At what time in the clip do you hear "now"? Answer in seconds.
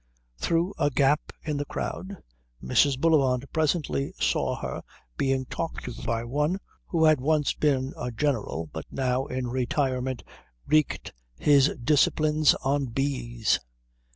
8.91-9.27